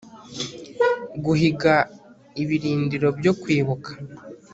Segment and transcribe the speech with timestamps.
[1.25, 1.73] Guhiga
[2.41, 3.89] ibirindiro byo kwibuka